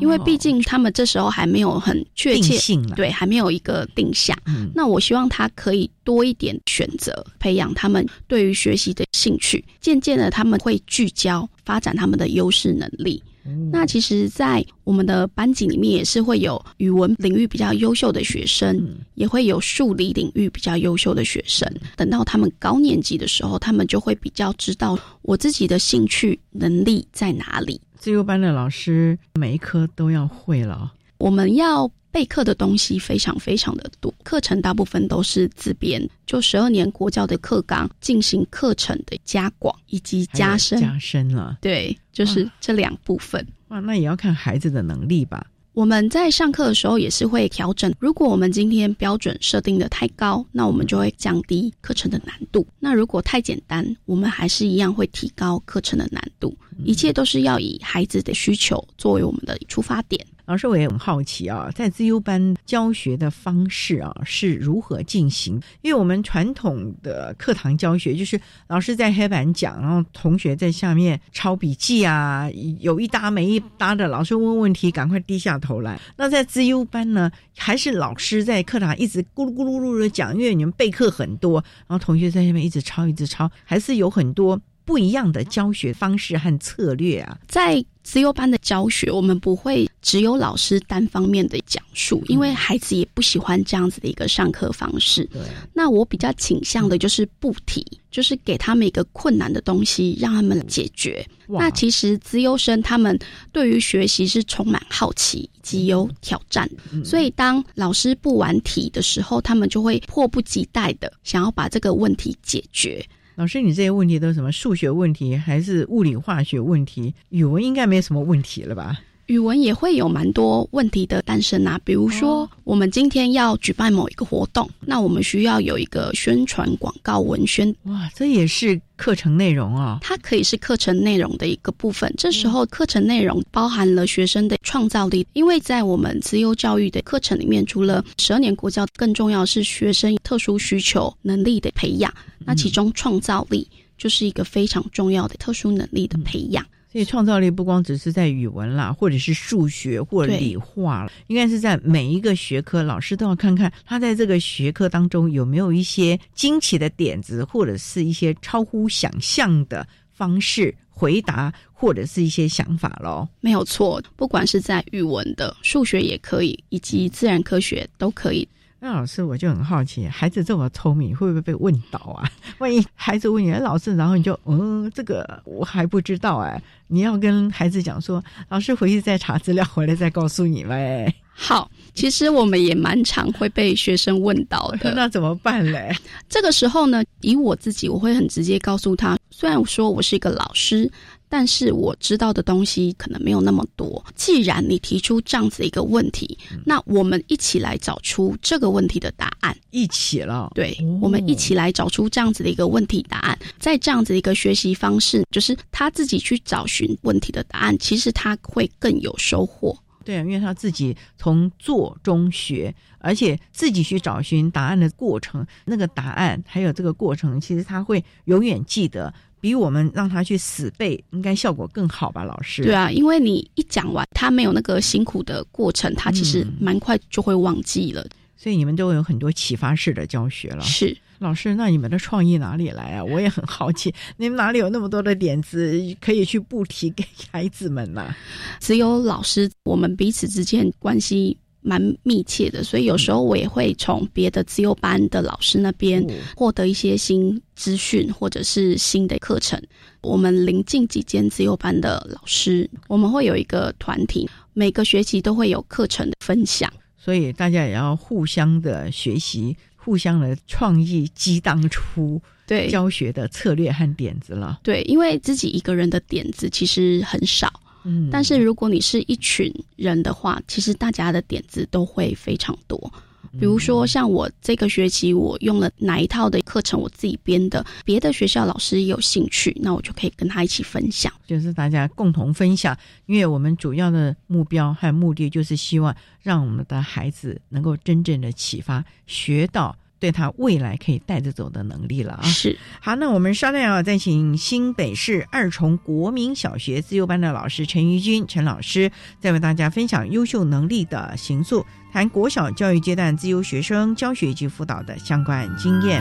[0.00, 4.36] 因为毕竟他们这时候还没有很确切，对，还没有一个定向。
[4.74, 9.64] 那我希望他可以多一点选择，培养他们对于学习的兴趣。
[9.80, 13.22] 渐渐的，他们会聚焦发展他们的优势能力。
[13.70, 21.72] 那其实，在我们的班级里面，也是会有语文领域比较优秀的学生，也会有数理领域比较优秀的学生。
[21.96, 27.80] 等到他们高年级的时候，他们就会比较知道我自己的兴趣能力在哪里。
[27.98, 30.92] 自由班的老师每一科都要会了。
[31.18, 40.80] 我们要备课的东西非常非常的多，课程大部分都是自编，就十二年国教的课纲进行课程的加广以及加深。
[40.80, 43.46] 加深了，对，就是这两部分。
[43.68, 45.46] 哇，那也要看孩子的能力吧。
[45.76, 47.94] 我们在上课的时候也是会调整。
[47.98, 52.66] 如果我们今天标准设定的太高，那我们就会降低课程的难度。
[52.80, 56.56] 那如果太简单，我们还是一样会提高课程的难度。
[56.82, 60.26] 一切都是要以孩子的需求作为我们的出发点。
[60.46, 65.60] 老师，我也很好奇啊，在自优班教学的方式啊是如何进行？
[65.82, 76.00] 因为我们传统的课堂教学就是老师在黑板讲，然后同学在下面抄笔记啊，有一搭没一搭的，老师问问题，赶快低下头来。
[76.16, 81.54] 那在自优班呢，还是老师在课堂一直咕噜咕噜噜的讲，因为你们备课很多，
[81.88, 84.60] 然后同学在下面一直抄一直抄，还是有很多。
[84.84, 95.24] 不一样的教学方式和策略啊，在自由班的教学，我们不会只有老师单方面的讲述，因为孩子也不喜欢这样子的一个上课方式。
[95.32, 95.42] 对，
[95.74, 101.26] 那我比较倾向的就是不提，就是给他们一个困难的东西，让他们解决。
[101.48, 103.18] 那其实资优生他们
[103.50, 106.70] 对于学习是充满好奇以及有挑战，
[107.04, 113.04] 所以当老师不玩题的时候，他们就会迫不及待的想要把这个问题解决。
[113.34, 117.12] 老师，你这些问题都是什么数学问题，还是物理化学问题？
[117.30, 118.96] 语文应该没什么问题了吧？
[119.26, 127.74] 语文也会有蛮多问题的诞生啊，比如说我们今天要举办某一个活动，那我们需要有一个宣传广告文宣。
[127.84, 129.98] 哇，这也是课程内容啊！
[130.00, 132.12] 它可以是课程内容的一个部分。
[132.16, 142.12] 这时候课程内容包含了学生的创造力，因为在我们自优教育的课程里面，除了十二年国教，更重要是学生特殊需求能力的培养。
[142.38, 143.66] 那其中创造力
[143.98, 146.64] 就是一个非常重要的特殊能力的培养。
[146.90, 163.28] 所以创造力不光只是在语文啦，或者是数学或理化了，应该是在每一个学科，老师都要看看他在这个学科当中有没有一些惊奇的点子，或者是一些超乎想象的方式回答，或者是一些想法喽。
[163.40, 168.48] 没有错，不管是在语文的、数学也可以，以及自然科学都可以。
[168.78, 172.30] 那老师，我就很好奇，孩子这么聪明，会不会被问倒啊？
[172.58, 181.12] 万一孩子问你，老师，然后你就嗯，这个我还不知道哎，你要跟孩子讲说，老师回去再查资料，回来再告诉你呗。
[181.38, 185.94] 好，其实我们也蛮常会被学生问到的， 那怎么办嘞？
[186.28, 190.90] 这个时候呢，以我自己，我会很直接告诉他，虽然说我是一个老师。
[191.28, 194.04] 但是我知道的东西可能没有那么多。
[194.14, 199.56] 既然你提出这样子一个问题，那我们一起来找出这个问题的答案。
[199.70, 203.38] 一起了，对，我们一起来找出这样子的一个问题答案。
[203.58, 209.76] 在这样子一个学习方式，就是他自己去找寻问题的答案，其实他会更有收获。
[210.04, 219.12] 对啊，因为他自己从做中学，而且自己去找寻答案的过程，那个答案还有这个过程，其实他会永远记得。
[219.46, 222.64] 比我们让他去死背，应该效果更好吧，老师？
[222.64, 228.04] 对啊，因为你一讲完，他没有那个辛苦的过程，他其实蛮快就会忘记了。
[228.36, 230.60] 所以你们都有很多启发式的教学了。
[230.62, 233.04] 是老师，那你们的创意哪里来啊？
[233.04, 238.12] 我也很好奇， 你们哪里有那么多的点子可以去布提给孩子们呢？
[238.58, 241.38] 只有老师，我们彼此之间关系。
[241.66, 249.60] 蛮密切的，所以有时候我也会从别的自由班的老师那边获得一些新资讯，或者是新的课程。
[250.00, 264.60] 我们临近几间自由班的老师，我们会有一个团体，每个学期都会有课程的分享，所以大家也要互相的学习，互相的创意激荡出对教学的策略和点子了。
[264.62, 267.52] 对，因为自己一个人的点子其实很少。
[267.86, 272.92] 嗯，但是如果你是一群人的话，其实大家的点子都会非常多。
[273.38, 282.74] 比如说，像我这个学期我用了哪一套的课程，我自己编的，别的学校老师有兴趣，那我就可以跟他一起分享，就是大家共同分享。
[283.04, 289.76] 因为我们主要的目标和目的就是希望让我们的孩子能够真正的启发，学到。
[290.06, 292.22] 对他未来可以带着走的能力了啊！
[292.22, 306.00] 是好，那我们稍待啊，再请新北市二重国民小学自由班的老师陈于君陈老师，再为大家分享优秀能力的行塑，谈国小教育阶段自由学生教学及辅导的相关经验。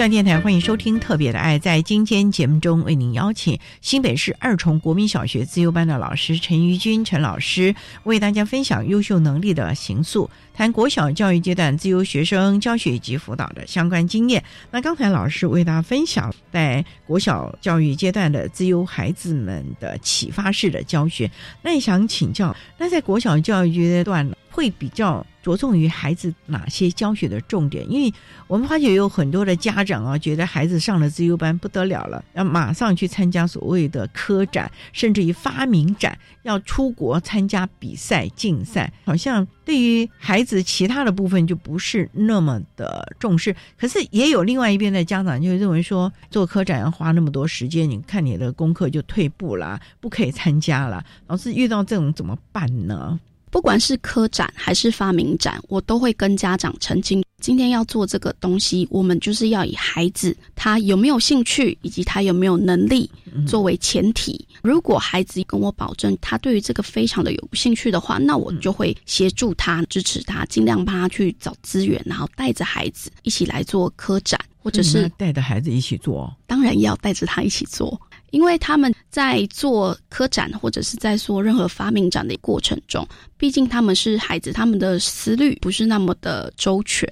[0.00, 1.58] 教电台欢迎收听《特别的爱》。
[1.60, 7.74] 在今天节目中，为您邀请新北市二重国民小学自由班的老师陈瑜君陈老师，
[8.04, 14.42] 为大家分享优秀能力的行塑，谈国小教育阶段自由学生教学以及辅导的相关经验。
[14.70, 21.30] 那刚才老师为大家分享在国小教育阶段的自由孩子们的启发式的教学，
[21.60, 25.22] 那也想请教，那在国小教育阶段会比较。
[25.42, 27.90] 着重于孩子哪些教学的重点？
[27.90, 28.12] 因为
[28.46, 43.54] 我们发觉有很多的家长啊，觉得孩子上了自由班不得了了，要马上去参加所谓的科展，甚至于发明展，要出国参加比赛竞赛，好像对于孩子其他的部分就不是那么的重视。
[43.78, 51.04] 可是也有另外一边的家长就认为说，做科展要花那么多时间，你看你的功课就退步了，不可以参加了。
[51.28, 53.18] 老师遇到这种怎么办呢？
[53.50, 63.10] 不管是科展还是发明展，我都会跟家长澄清：今天要做这个东西，我们就是要以孩子他有没有兴趣，以及他有没有能力
[63.46, 64.46] 作为前提。
[64.62, 76.32] 如果孩子跟我保证他对于这个非常的有兴趣的话，那我就会协助他、支持他，尽量帮他去找资源，然后带着孩子一起来做科展，或者是带着孩子一起做。
[76.46, 78.00] 当然要带着他一起做。
[78.30, 83.06] 因为他们在做科展或者是在做任何发明展的过程中，
[83.36, 87.08] 毕竟他们是孩子，他们的思虑不是那么的周全，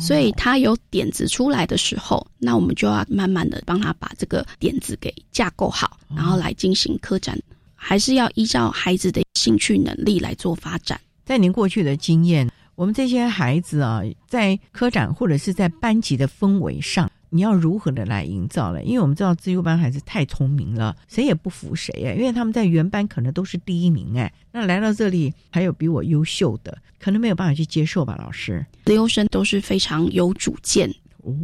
[0.00, 7.38] 所以他有点子出来的时候，那我们就要慢慢的帮他把这个点子给架构好，然后来进行科展，
[7.74, 11.00] 还是要依照孩子的兴趣能力来做发展。
[11.24, 17.10] 在您过去的经验，我们这些孩子啊，在科展或者是在班级的氛围上。
[17.34, 18.82] 你要如何的来营造了？
[18.84, 28.14] 因为我们知道自优班孩子太聪明了，谁也不服谁哎，因为他们在原班可能都是第一名哎，那来到这里还有比我优秀的，可能没有办法去接受吧？
[28.18, 30.94] 老师，自优生都是非常有主见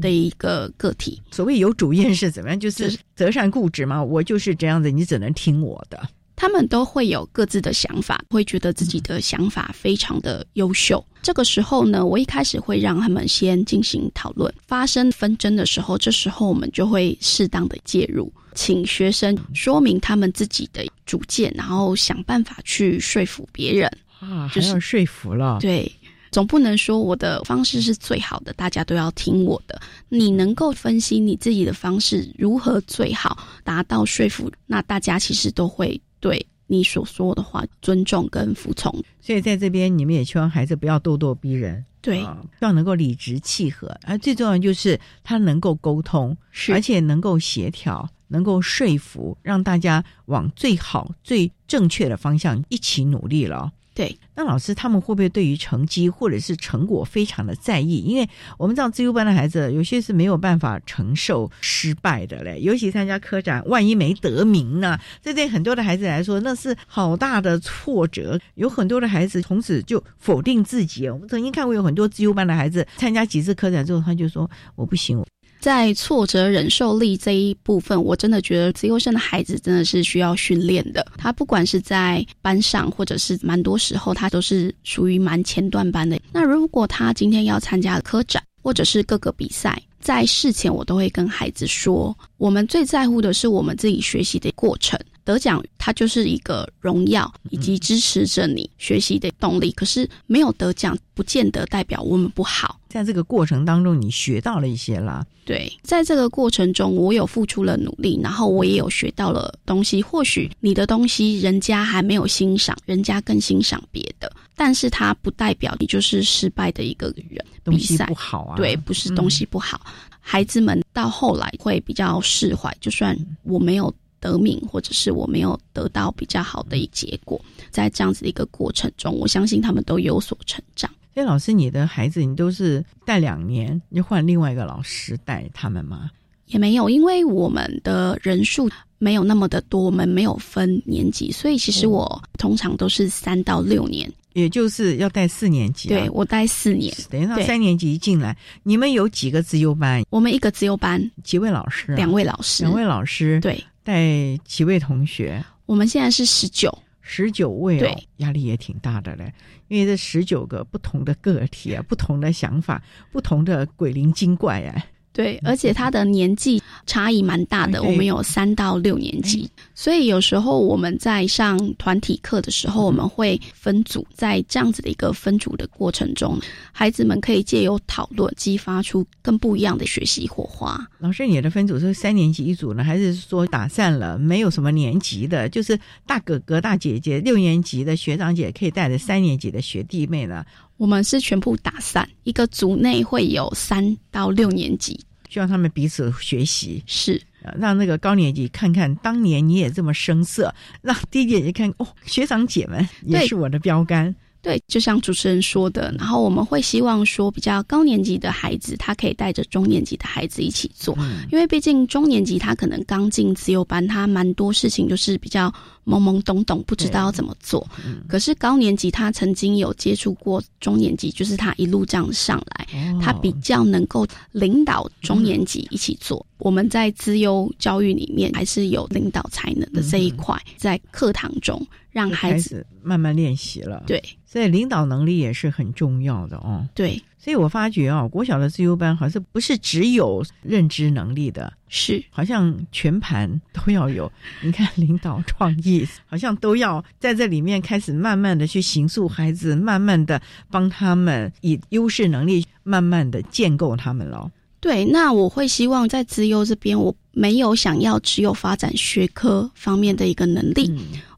[0.01, 1.23] 的一个个体。
[1.31, 2.61] 所谓有主见是怎么样？
[2.61, 6.07] 就是择善固执嘛，我就是这样子，你只能听我的。
[6.39, 11.05] 他们都会有各自的想法，会觉得自己的想法非常的优秀。
[11.21, 23.91] 这个时候呢，我一开始会让他们先进行讨论，发生纷争的时候，这时候我们就会适当的介入，请学生说明他们自己的主见，然后想办法去说服别人。
[24.21, 25.91] 啊，还要说服了，对。
[26.31, 29.81] 总不能说我的方式是最好的，大家都要听我的。
[30.11, 38.93] 你能够分析你自己的方式如何最好达到说服，那大家其实都会对你所说的话尊重跟服从。
[39.21, 42.27] 所以在这边，你们也希望孩子不要咄咄逼人，对，
[42.61, 43.95] 要能够理直气和。
[44.05, 53.73] 而最重要就是他能够沟通，是而且能够协调，能够说服，让大家往最好、最正确的方向一起努力了。
[53.99, 57.97] 对，那老师他们会不会对于成绩或者是成果非常的在意？
[57.97, 64.97] 因为我们知道自由班的孩子有些是没有办法承受失败的嘞，尤其参加科展，万一没得名呢？
[65.21, 68.39] 这对很多的孩子来说，那是好大的挫折。
[68.55, 71.09] 有很多的孩子从此就否定自己。
[71.09, 75.21] 我们曾经看过有很多自由班的孩子参加几次科展之后，他就说我不行。
[75.61, 81.07] 在挫折忍受力这一部分，我真的觉得自优生的孩子真的是需要训练的。
[81.17, 86.19] 他不管是在班上，或者是蛮多时候，他都是属于蛮前段班的。
[86.33, 94.99] 那如果他今天要参加科展，或者是各个比赛，在事前我都会跟孩子说，我们最在乎的是我们自己学习的过程。
[95.29, 99.71] 得奖，它就是一个荣耀，以及支持着你学习的动力。
[99.73, 102.81] 可是没有得奖，不见得代表我们不好。
[102.89, 105.23] 在这个过程当中，你学到了一些啦。
[105.45, 110.01] 对，在这个过程中，我有付出了努力，然后我也有学到了东西。
[110.01, 117.45] 或许你的东西人家还没有欣赏，人家更欣赏别的，但是它不代表你就是失败的一个人。
[117.63, 119.79] 东西不好啊，对，不是东西不好。
[120.21, 123.95] 孩子们到后来会比较释怀，就算我没有。
[124.21, 127.41] 得名，或者是我没有得到比较好的一结果，
[127.71, 130.91] 在这样子的一个过程中，我相信他们都有所成长。
[131.15, 136.11] 所以，老师，你的孩子，你都是带两年，你换另外一个老师带他们吗？
[136.47, 145.89] 也没有，因为我们的人数没有那么的多，我们没有分年级，所以其实我通常都是三到六年，也就是要带四年级。
[145.89, 150.05] 对我带四年，等于他三年级一进来，你们有几个自优班？
[150.11, 151.93] 我们一个自优班，几位老师？
[151.97, 153.41] 两位老师，两位老师。
[153.41, 153.63] 对。
[153.89, 155.43] 带几位同学？
[155.65, 156.71] 我们现在是十九，
[157.01, 159.33] 十九位哦，压力也挺大的嘞。
[159.69, 164.85] 因为这十九个不同的个体啊，不同的想法，不同的鬼灵精怪啊。
[165.19, 176.39] 对，而且他的年纪差异蛮大的，我们有三到六年级，所以有时候我们在上团体课的时候，我们会分组，在这样子的一个分组的过程中，
[176.71, 180.89] 孩子们可以借由讨论，激发出更不一样的学习火花。
[181.01, 190.45] 老师，你的分组是三年级一组呢，还是说打散了，没有什么年级的，就是大哥哥、大姐姐，六年级的学长姐可以带着三年级的学弟妹呢？
[190.77, 194.97] 我们是全部打散，一个组内会有三到六年级。
[195.29, 197.21] 需要他们彼此学习，是。
[197.59, 204.15] 让那个高年级看看当年你也这么生涩， 让低年级看哦，学长姐们也是我的标杆。
[204.41, 210.97] 对，就像主持人说的，然后我们会希望说，比较高年级的孩子，他可以带着中年级的孩子一起做，
[211.33, 215.53] 因为毕竟中年级他可能刚进自由班，他蛮多事情就是比较
[215.89, 217.67] 懵懵懂懂，不知道要怎么做。
[218.07, 222.69] 可是高年级他曾经有接触过中年级，就是他一路这样上来，
[223.01, 226.25] 他比较能够领导中年级一起做。
[226.37, 233.83] 我们在资优教育里面还是有领导才能的这一块，在课堂中让孩子慢慢练习了。
[233.87, 234.03] 对。
[234.31, 236.63] 所以领导能力也是很重要的哦。
[236.75, 244.11] 对，所以我发觉啊，国小的自优班好像不是只有认知能力的，是好像全盘都要有。
[244.41, 254.31] 你看，领导创意好像都要在这里面开始慢慢的去形塑孩子，慢慢的帮他们以优势能力慢慢的建构他们了。
[254.61, 260.69] 对，那我会希望在资优这边，我没有想要只有发展学科方面的一个能力，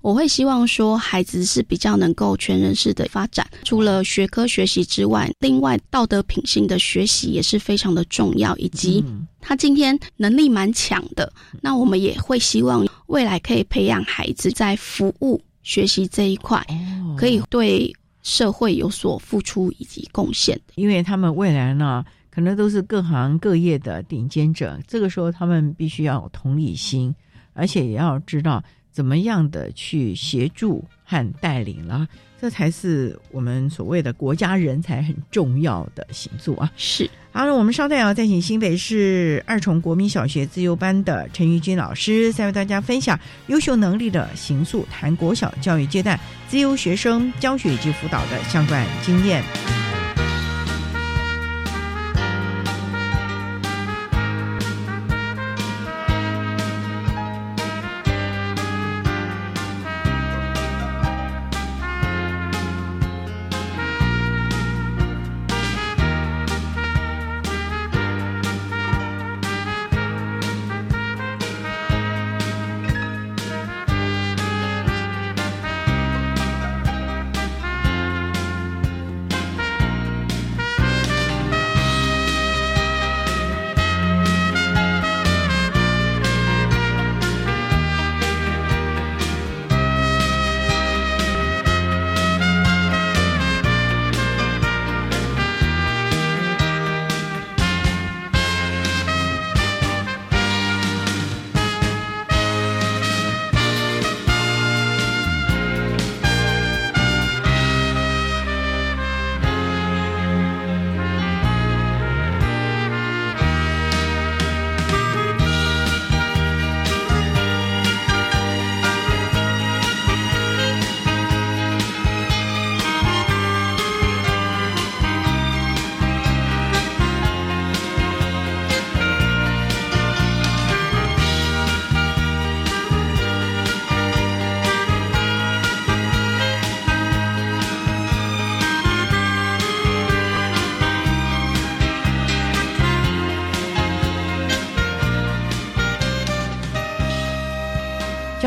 [0.03, 3.47] 我会希望说孩子是比较能够全人式的发展。
[3.64, 9.03] 除了学科学习之外，另外道德品性的学习也是非常的重要，以及
[9.41, 11.32] 他今天能力蛮强的，
[11.62, 16.62] 那我们也会希望未来可以培养孩子在服务学习这一块，
[17.16, 17.91] 可以对
[18.22, 22.05] 社会有所付出以及贡献，因为他们未来呢。
[22.30, 27.14] 可能都是各行各业的顶尖者，这个时候他们必须要有同理心，
[27.52, 32.06] 而且也要知道怎么样的去协助和带领了。
[32.40, 36.72] 这才是我们所谓的国家人才很重要的行作啊！
[36.74, 46.18] 是，好了，我们稍待啊，再请新北市二重国民小学自由班的陈玉君老师，再为大家分享优秀能力的行塑，谈国小教育阶段
[46.48, 49.44] 自由学生教学以及辅导的相关经验。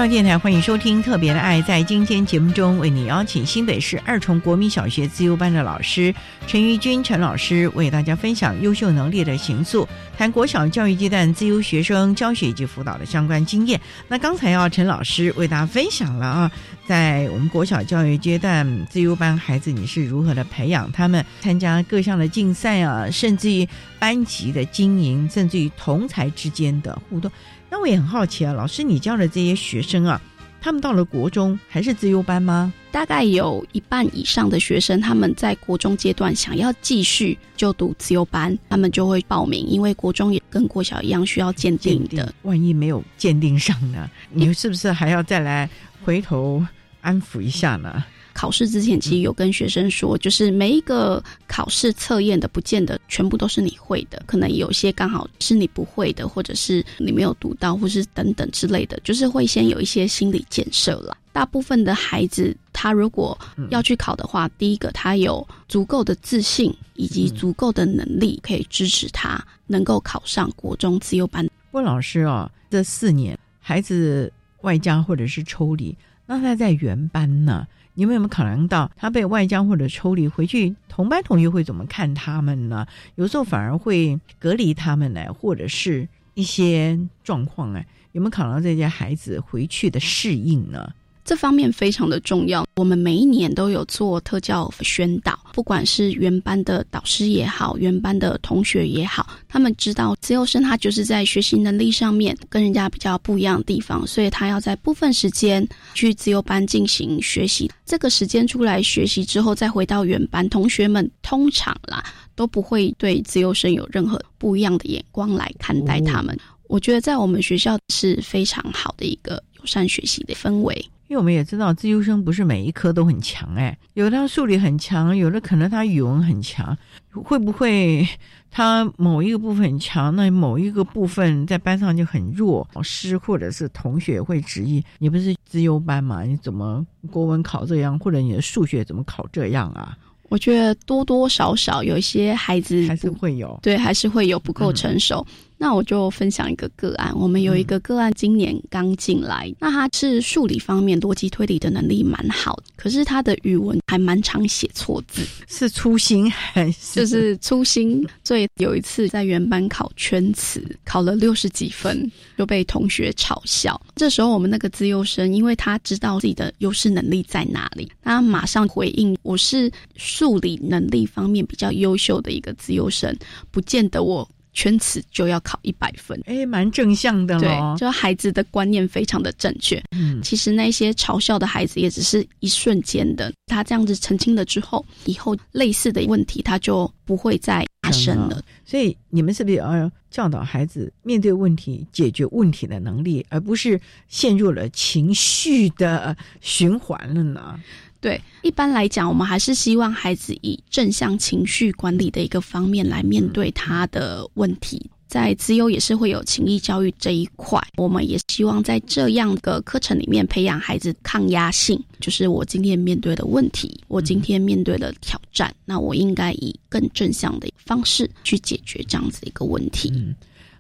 [0.08, 1.62] 电台欢迎收听《特别的爱》。
[1.66, 6.14] 在今天节目中，为你邀请新北市二重国民小学自由班的老师
[6.46, 9.88] 陈玉君陈老师，为大家分享优秀能力的形塑，
[10.18, 13.80] 谈国小教育阶段自由学生教学以及辅导的相关经验。
[14.10, 16.52] 那刚才啊，陈老师为大家分享了啊，
[16.86, 23.68] 在我们国小教育阶段自由班孩子，你是如何的培养他们参加各项的竞赛啊，甚至于
[24.00, 27.32] 班级的经营，甚至于同才之间的互动。
[27.74, 30.22] 那我也很好奇啊，老师，你教的这些学生啊，
[30.62, 32.72] 他们到了国中还是自优班吗？
[32.92, 42.32] 大概有一半以上的学生，他们在国中阶段想要继续就读自由班，他们就会报名，因为国中也跟国小一样需要鉴定的。
[42.44, 45.68] 万一没有鉴定上呢，你是不是还要再来
[46.04, 46.64] 回头
[47.02, 48.04] 安抚一下呢？
[48.34, 61.18] 考试之前，其实有跟学生说，就是每一个考试测验的，不见得全部都是你会的，可能有些刚好是你不会的，或者是你没有读到，或是等等之类的，就是会先有一些心理建设了。
[61.32, 63.38] 大部分的孩子，他如果
[63.70, 71.48] 要去考的话，第一个他有足够的自信以及足够的能力，可以支持他能够考上国中自由班。
[71.72, 74.32] 问老师哦，这四年孩子
[74.62, 75.96] 外加或者是抽离，
[76.28, 77.66] 那他在原班呢？
[77.96, 82.88] 你们有没有考量到他被外教或者抽离回去，同班同学会怎么看他们呢？
[83.16, 90.94] 有时候反而会隔离他们呢，或者是一些状况哎，有没有考量这些孩子回去的适应呢？
[91.24, 92.66] 这方面非常的重要。
[92.76, 107.72] 我们每一年都有做特教宣导，不管是原班的导师也好，原班的同学也好，他们知道自由生他就是在学习能力上面跟人家比较不一样的地方，所以他要在部分时间去自由班进行学习。
[107.86, 112.04] 这个时间出来学习之后，再回到原班，同学们通常啦
[112.36, 116.38] 都不会对自由生有任何不一样的眼光来看待他们。
[116.68, 120.84] 我觉得在我们学校是非常好的一个友善学习的氛围。
[121.14, 126.76] 因为我们也知道，自由生不是每一科都很强，哎，有的数理很强，有的可能他语文很强，
[127.12, 128.04] 会不会
[128.50, 132.68] 他某一个部分很强，那某一个部分在班上就很弱？
[132.74, 136.24] 老师或者是同学会质疑，你不是自优班嘛？
[136.24, 139.96] 你怎么国文考这样，或者你的数学怎么考这样啊？
[140.30, 145.24] 我觉得多多少少有一些孩子还是会有，对，还是会有不够成熟。
[145.58, 158.06] 那我就分享一个个案，我们有一个个案今年刚进来，那他是数理方面逻辑推理的能力蛮好，可是他的语文还蛮常写错字，是粗心还是 就是粗心？
[158.24, 163.80] 所以有一次在原班考圈词，考了六十几分，就被同学嘲笑。
[163.96, 173.16] 这时候我们那个自优生，因为他知道自己的优势能力在哪里，他马上回应：我是数理能力方面比较优秀的一个自优生，
[173.50, 174.28] 不见得我。
[174.54, 179.84] 圈词就要考一百分，哎，蛮正向的对，就孩子的观念非常的正确。
[179.92, 188.42] 嗯，其实那些嘲笑的孩子也只是一瞬间的，他这样子澄清了之后，以后类似的问题他就不会再发生了。
[188.64, 197.60] 所以你们是不是要教导孩子面对问题、解决问题的能力，而不是陷入了情绪的循环了呢？
[198.04, 204.92] 对，一般来讲，我们还是希望孩子以正向情绪管理的一个方面来面对他的问题。
[205.08, 219.94] 在资优也是会有情谊教育这一块，我们也希望在这样的课程里面培养孩子抗压性，就是我今天面对的问题，我今天面对的挑战，那我应该以更正向的方式去解决这样子一个问题。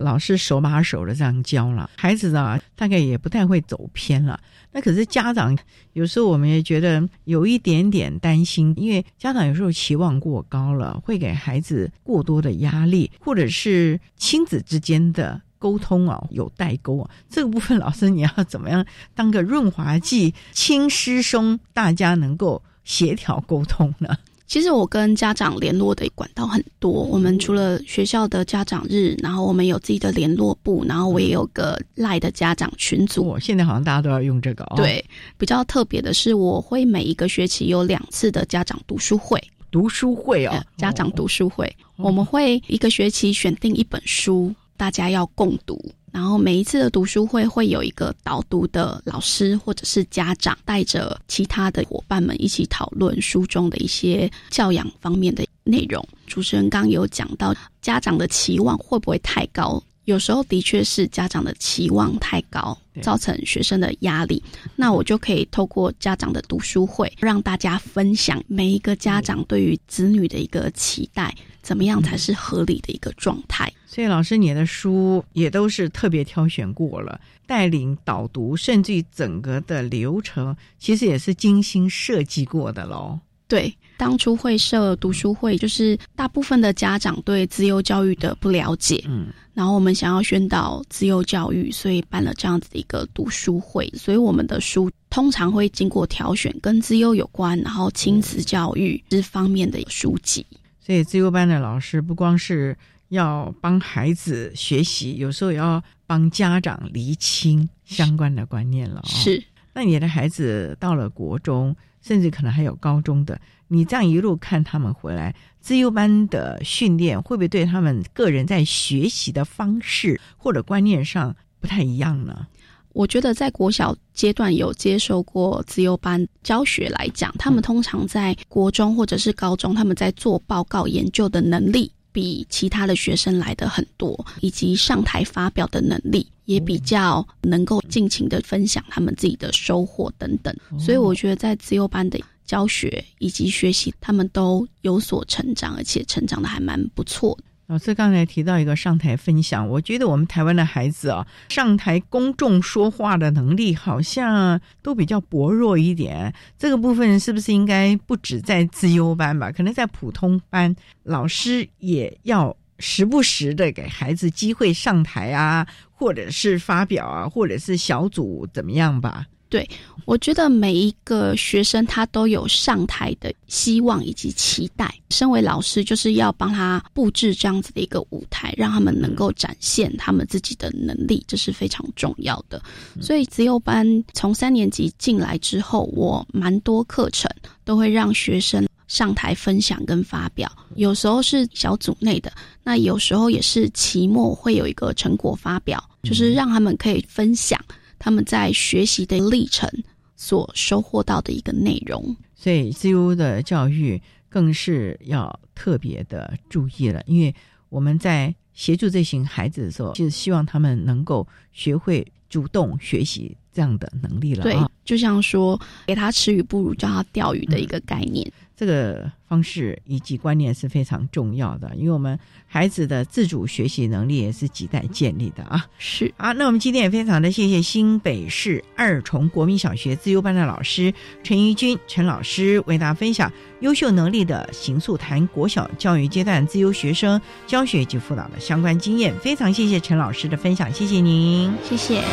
[0.04, 4.40] 老师手把手的这样教了孩子呢，大概也不太会走偏了。
[4.72, 5.58] 那可是家长
[5.94, 17.10] 有时候我们也觉得有一点点担心，因为家长有时候期望过高了，会给孩子过多的压力，或者是亲子之间的沟通啊有代沟啊。
[17.30, 18.86] 这个部分老师你要怎么样
[19.16, 24.18] 当个润滑剂，亲师兄，大家能够协调沟通呢？
[24.54, 33.36] 其实我跟家长联络的管道很多，我们除了学校的家长日，然后我们有自己的联络部，然后我也有个赖的家长群组。
[33.40, 34.64] 现在好像大家都要用这个。
[34.76, 35.04] 对，
[35.40, 39.42] 比较特别的是，我会每一个学期有两次的家长读书会。
[39.72, 45.84] 读书会哦，家长读书会，我们会一个学期选定一本书，大家要共读。
[46.14, 56.08] 然后每一次的读书会会有一个导读的老师或者是家长带着其他的伙伴们一起讨论书中的一些教养方面的内容。
[56.28, 57.52] 主持人刚有讲到
[57.82, 59.82] 家长的期望会不会太高？
[60.06, 64.42] 有时候的确是家长的期望太高，造成学生的压力。
[64.76, 71.34] 那我就可以透过家长的读书会，让大家分享每一个家长对于子女的一个期待。
[71.62, 73.72] 怎么样才是合理的一个状态？
[73.88, 83.18] 所以老师，你的书也都是特别挑选过了，带领导读，甚至于整个的流程，其实也是精心设计过的喽。
[83.48, 93.88] 对，当初会设读书会，就是大部分的家长对自由教育的不了解，嗯，然后我们想要宣导自由教育，所以办了这样子的一个读书会。
[93.96, 100.46] 所以我们的书通常会经过挑选跟自由有关，然后亲子教育这方面的书籍。
[100.80, 102.76] 所以自由班的老师不光是
[103.10, 109.02] 要帮孩子学习，有时候也要帮家长厘清相关的观念了。
[109.06, 109.42] 是，
[109.74, 122.46] 那你的孩子到了国中，甚至可能还有高中的，你这样一路看他们回来，自优班的训练会不会对他们个人在学习的方式或者观念上不太一样呢？
[122.94, 140.56] 我觉得在国小阶段有接受过自由班教学来讲，他们通常在国中或者是高中，他们在做报告研究的能力比其他的学生来的很多，以及上台发表的能力也比较能够尽情的分享他们自己的收获等等。
[140.80, 147.44] 所以我觉得在自由班的教学以及学习，他们都有所成长，而且成长的还蛮不错的。
[147.68, 156.32] 老师刚才提到一个上台分享，我觉得我们台湾的孩子啊，上台公众说话的能力好像都比较薄弱一点。
[156.60, 159.50] 这个部分是不是应该不止在自优班吧？
[159.50, 169.26] 可能在普通班，老师也要时不时的给孩子机会上台啊，或者是发表啊，或者是小组怎么样吧？
[169.50, 169.70] 对，
[170.06, 174.92] 我觉得每一个学生他都有上台的希望以及期待。
[175.12, 182.60] 身为老师，就是要帮他布置这样子的一个舞台，让他们能够展现他们自己的能力，这是非常重要的。
[183.00, 187.30] 所以，自由班从三年级进来之后，我蛮多课程
[187.64, 190.52] 都会让学生上台分享跟发表。
[190.76, 192.32] 有时候是小组内的，
[192.64, 197.60] 那有时候也是期末会有一个成果发表，就是让他们可以分享。
[198.00, 199.70] 他们在学习的历程
[200.18, 207.02] 所收获到的一个内容，所以自由的教育更是要特别的注意了。
[207.06, 207.34] 因为
[207.70, 214.44] 我们在协助这群孩子的时候，就是希望他们能够学会主动学习这样的能力了。
[214.44, 218.32] 对，就像说给他吃鱼不如教他钓鱼的一个概念。
[218.56, 225.66] 这个方式以及观念是非常重要的，因为我们孩子的自主学习能力也是亟待建立的啊。
[225.80, 230.94] 是啊，那我们今天也非常的谢谢新北市二重国民小学自由班的老师
[231.24, 233.30] 陈怡君陈老师为大家分享
[233.62, 239.14] 优秀能力的行速谈国小教育阶段自由学生教学及辅导的相关经验。
[239.20, 242.04] 非常谢谢陈老师的分享，谢谢您，谢谢。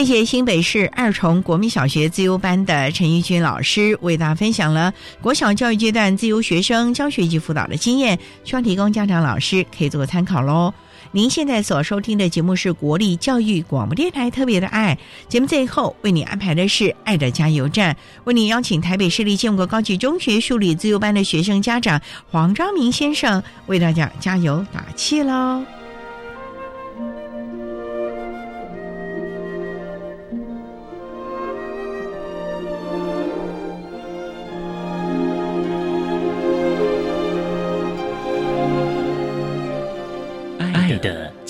[0.00, 10.72] 谢谢新北市二重国民小学自由班的陈义军老师为大家分享了国小教育阶段自由学生教学及辅导的经验，希望提供家长老师可以做个参考喽。
[11.12, 14.96] 您现在所收听的节目是国立教育广播电台特别的爱
[15.28, 17.94] 节目，最后为你安排的是爱的加油站，
[18.24, 25.62] 为你邀请台北市立建国高级中学数理自由班的学生家长黄昭明先生为大家加油打气喽。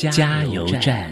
[0.09, 1.11] 加油站。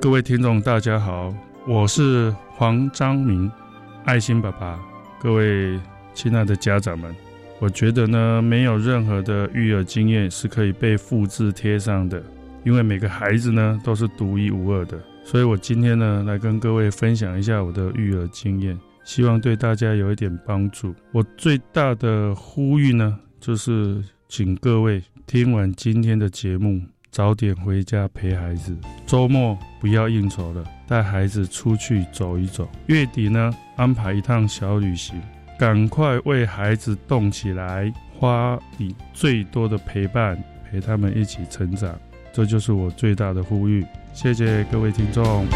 [0.00, 1.32] 各位听众，大家好，
[1.64, 3.48] 我是黄章明，
[4.04, 4.76] 爱心爸爸。
[5.20, 5.78] 各位
[6.12, 7.14] 亲爱的家长们，
[7.60, 12.20] 我觉得呢，没有任何的育儿经验是可以被复制贴上的，
[12.64, 14.98] 因为每个孩子呢都是独一无二的。
[15.24, 18.76] 所以我今天呢，来跟各位分享一下我的育儿经验。
[19.06, 20.92] 希望对大家有一点帮助。
[21.12, 26.82] 我最大的呼吁呢，就是请各位听完今天的节目，
[27.12, 28.76] 早点回家陪孩子。
[29.06, 32.68] 周末不要应酬了，带孩子出去走一走。
[32.86, 35.18] 月底呢，安排一趟小旅行。
[35.56, 40.36] 赶快为孩子动起来，花你最多的陪伴，
[40.68, 41.96] 陪他们一起成长。
[42.32, 43.86] 这就是我最大的呼吁。
[44.12, 45.46] 谢谢各位听众。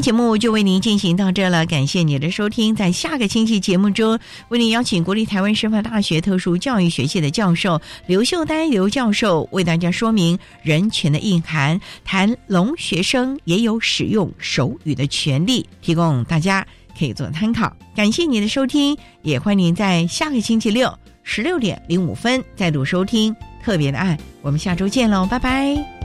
[0.00, 2.74] 节目就为您进行到这了，感谢您的收听。
[2.74, 16.66] 在下个星期节目中，为您邀请国立台湾师范大学特殊教育学系的教授刘秀丹刘教授为大家说明人权的意涵，谈聋学生也有使用手语的权利，提供大家
[16.98, 17.74] 可以做参考。
[17.94, 20.92] 感谢您的收听，也欢迎您在下个星期六
[21.22, 24.18] 十六点零五分再度收听特别的爱。
[24.42, 25.99] 我们下周见喽，拜拜。